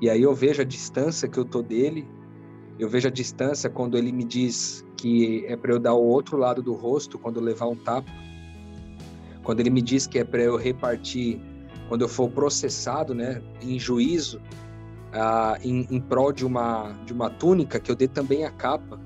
[0.00, 2.06] e aí eu vejo a distância que eu tô dele,
[2.78, 6.36] eu vejo a distância quando ele me diz que é para eu dar o outro
[6.36, 8.10] lado do rosto quando eu levar um tapa.
[9.46, 11.40] Quando ele me diz que é para eu repartir,
[11.88, 14.42] quando eu for processado, né, em juízo,
[15.12, 18.98] ah, em, em prol de uma, de uma túnica, que eu dê também a capa.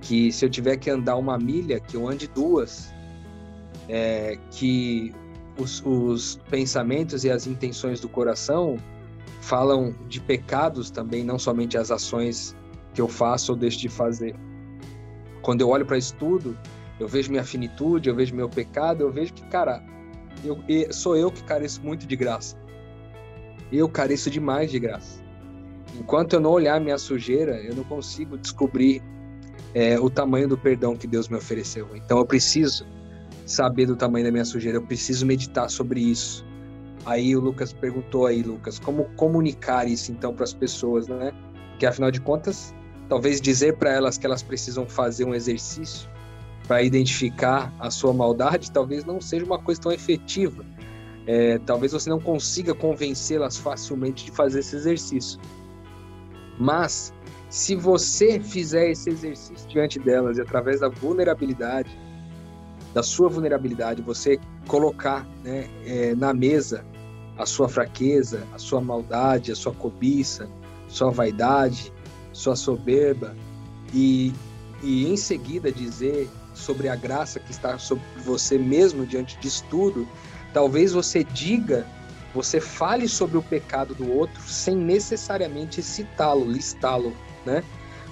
[0.00, 2.90] Que se eu tiver que andar uma milha, que eu ande duas.
[3.86, 5.14] É, que
[5.58, 8.78] os, os pensamentos e as intenções do coração
[9.42, 12.56] falam de pecados também, não somente as ações
[12.94, 14.34] que eu faço ou deixo de fazer.
[15.42, 16.56] Quando eu olho para isso tudo,
[16.98, 19.82] eu vejo minha finitude, eu vejo meu pecado, eu vejo que, cara,
[20.44, 22.56] eu, sou eu que careço muito de graça.
[23.72, 25.22] Eu careço demais de graça.
[25.98, 29.02] Enquanto eu não olhar minha sujeira, eu não consigo descobrir
[29.74, 31.88] é, o tamanho do perdão que Deus me ofereceu.
[31.94, 32.86] Então eu preciso
[33.46, 36.44] saber do tamanho da minha sujeira, eu preciso meditar sobre isso.
[37.04, 41.32] Aí o Lucas perguntou aí, Lucas, como comunicar isso então para as pessoas, né?
[41.70, 42.74] Porque afinal de contas,
[43.08, 46.08] talvez dizer para elas que elas precisam fazer um exercício
[46.66, 50.64] para identificar a sua maldade, talvez não seja uma coisa tão efetiva.
[51.26, 55.40] É, talvez você não consiga convencê-las facilmente de fazer esse exercício.
[56.58, 57.12] Mas,
[57.48, 61.98] se você fizer esse exercício diante delas e através da vulnerabilidade,
[62.92, 66.84] da sua vulnerabilidade, você colocar né, é, na mesa
[67.36, 70.48] a sua fraqueza, a sua maldade, a sua cobiça,
[70.88, 71.92] sua vaidade,
[72.32, 73.34] sua soberba,
[73.92, 74.32] e,
[74.82, 80.08] e em seguida dizer sobre a graça que está sobre você mesmo diante disso tudo,
[80.52, 81.86] talvez você diga,
[82.34, 87.62] você fale sobre o pecado do outro sem necessariamente citá-lo, listá-lo, né?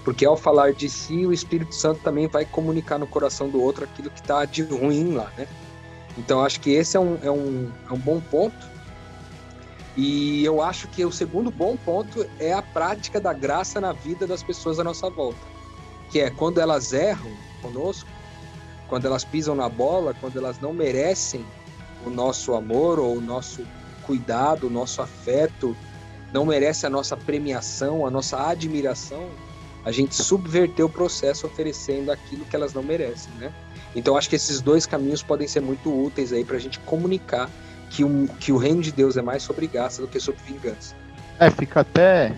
[0.05, 3.85] Porque ao falar de si, o Espírito Santo também vai comunicar no coração do outro
[3.85, 5.47] aquilo que está de ruim lá, né?
[6.19, 8.73] Então acho que esse é um, é um, é um bom ponto.
[9.97, 14.27] E eu acho que o segundo bom ponto é a prática da graça na vida
[14.27, 15.41] das pessoas à nossa volta.
[16.11, 17.31] Que é quando elas erram
[17.61, 18.09] conosco,
[18.93, 21.43] quando elas pisam na bola, quando elas não merecem
[22.05, 23.67] o nosso amor ou o nosso
[24.03, 25.75] cuidado, o nosso afeto,
[26.31, 29.31] não merece a nossa premiação, a nossa admiração,
[29.83, 33.51] a gente subverteu o processo oferecendo aquilo que elas não merecem, né?
[33.97, 37.49] Então acho que esses dois caminhos podem ser muito úteis aí para a gente comunicar
[37.89, 40.95] que, um, que o reino de Deus é mais sobre graça do que sobre vingança.
[41.41, 42.37] É, fica até,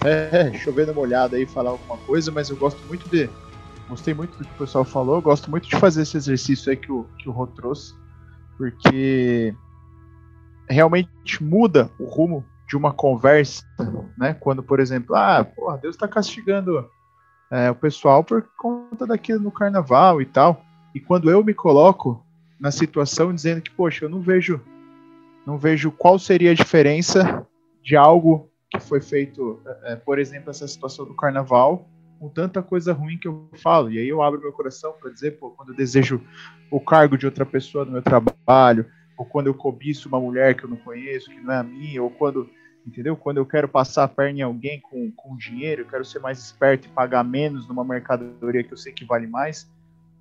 [0.00, 3.28] até chovendo molhado aí falar alguma coisa, mas eu gosto muito de
[3.88, 5.22] Gostei muito do que o pessoal falou.
[5.22, 7.94] Gosto muito de fazer esse exercício aí que o, que o Rô trouxe,
[8.56, 9.54] porque
[10.68, 13.64] realmente muda o rumo de uma conversa,
[14.18, 14.34] né?
[14.34, 16.88] Quando, por exemplo, ah, porra, Deus está castigando
[17.50, 20.60] é, o pessoal por conta daquilo no carnaval e tal.
[20.94, 22.24] E quando eu me coloco
[22.58, 24.60] na situação dizendo que, poxa, eu não vejo,
[25.46, 27.46] não vejo qual seria a diferença
[27.82, 32.62] de algo que foi feito, é, é por exemplo, essa situação do carnaval, com tanta
[32.62, 33.90] coisa ruim que eu falo.
[33.90, 36.20] E aí eu abro meu coração para dizer, pô, quando eu desejo
[36.70, 38.86] o cargo de outra pessoa no meu trabalho,
[39.16, 42.02] ou quando eu cobiço uma mulher que eu não conheço, que não é a minha,
[42.02, 42.48] ou quando,
[42.86, 43.16] entendeu?
[43.16, 46.38] Quando eu quero passar a perna em alguém com, com dinheiro, eu quero ser mais
[46.38, 49.70] esperto e pagar menos numa mercadoria que eu sei que vale mais.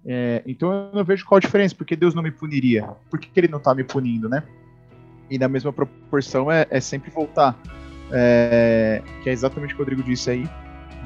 [0.05, 2.87] É, então eu não vejo qual a diferença, porque Deus não me puniria.
[3.09, 4.43] Por que, ele não está me punindo, né?
[5.29, 7.59] E na mesma proporção é, é sempre voltar.
[8.11, 10.47] É, que é exatamente o que o Rodrigo disse aí,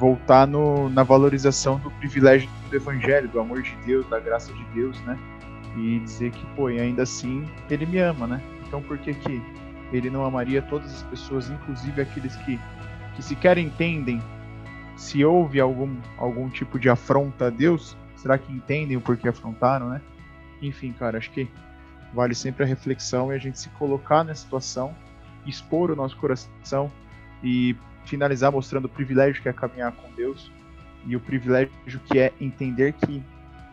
[0.00, 4.64] voltar no, na valorização do privilégio do evangelho, do amor de Deus, da graça de
[4.74, 5.18] Deus, né?
[5.76, 8.42] E dizer que, pô, e ainda assim ele me ama, né?
[8.66, 9.42] Então por que que
[9.92, 12.58] ele não amaria todas as pessoas, inclusive aqueles que,
[13.14, 14.22] que sequer entendem
[14.96, 17.94] se houve algum, algum tipo de afronta a Deus?
[18.16, 20.00] Será que entendem o porquê afrontaram, né?
[20.62, 21.46] Enfim, cara, acho que
[22.14, 24.94] vale sempre a reflexão e a gente se colocar na situação,
[25.46, 26.90] expor o nosso coração
[27.42, 27.76] e
[28.10, 30.50] finalizar mostrando o privilégio que é caminhar com Deus
[31.06, 31.70] e o privilégio
[32.06, 33.22] que é entender que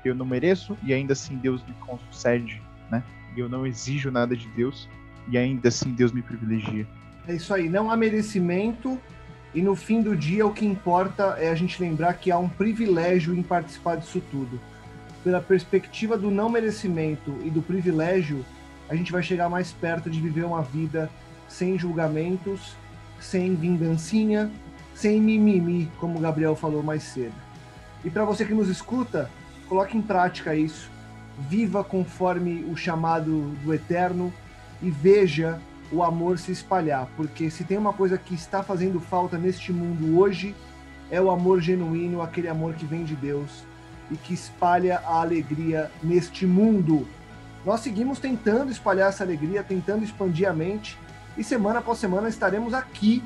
[0.06, 3.04] eu não mereço e ainda assim Deus me concede, né?
[3.36, 4.88] Eu não exijo nada de Deus
[5.28, 6.88] e ainda assim Deus me privilegia.
[7.28, 8.98] É isso aí, não há merecimento
[9.56, 12.48] e no fim do dia o que importa é a gente lembrar que há um
[12.48, 14.62] privilégio em participar disso tudo.
[15.24, 18.46] Pela perspectiva do não merecimento e do privilégio,
[18.88, 21.10] a gente vai chegar mais perto de viver uma vida
[21.50, 22.78] sem julgamentos
[23.20, 24.52] sem vingancinha,
[24.94, 27.36] sem mimimi, como o Gabriel falou mais cedo.
[28.04, 29.30] E para você que nos escuta,
[29.68, 30.90] coloque em prática isso.
[31.50, 34.34] Viva conforme o chamado do Eterno
[34.82, 35.60] e veja
[35.92, 40.20] o amor se espalhar, porque se tem uma coisa que está fazendo falta neste mundo
[40.20, 40.56] hoje,
[41.10, 43.64] é o amor genuíno, aquele amor que vem de Deus
[44.12, 47.08] e que espalha a alegria neste mundo.
[47.66, 50.98] Nós seguimos tentando espalhar essa alegria, tentando expandir a mente
[51.38, 53.24] e semana após semana estaremos aqui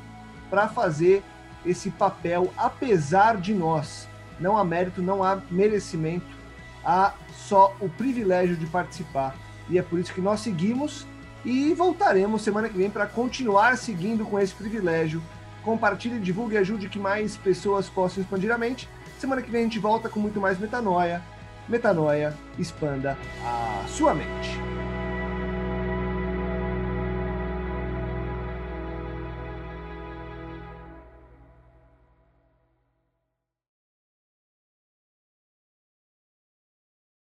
[0.49, 1.23] para fazer
[1.65, 4.07] esse papel, apesar de nós.
[4.39, 6.25] Não há mérito, não há merecimento,
[6.83, 9.35] há só o privilégio de participar.
[9.69, 11.05] E é por isso que nós seguimos
[11.45, 15.21] e voltaremos semana que vem para continuar seguindo com esse privilégio.
[15.63, 18.89] Compartilhe, divulgue e ajude que mais pessoas possam expandir a mente.
[19.19, 21.21] Semana que vem a gente volta com muito mais metanoia.
[21.69, 24.80] Metanoia, expanda a sua mente.